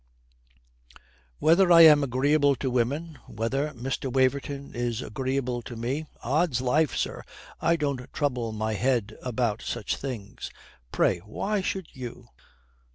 "Whether 1.37 1.71
I 1.71 1.81
am 1.81 2.03
agreeable 2.03 2.55
to 2.55 2.71
women, 2.71 3.19
whether 3.27 3.69
Mr. 3.73 4.11
Waverton 4.11 4.73
is 4.73 5.03
agreeable 5.03 5.61
to 5.61 5.75
me 5.75 6.07
odds 6.23 6.59
life, 6.59 6.95
sir, 6.95 7.21
I 7.61 7.75
don't 7.75 8.11
trouble 8.11 8.51
my 8.51 8.73
head 8.73 9.15
about 9.21 9.61
such 9.61 9.95
things. 9.95 10.49
Pray, 10.91 11.19
why 11.19 11.61
should 11.61 11.89
you? 11.93 12.29